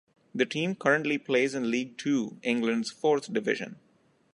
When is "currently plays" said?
0.73-1.53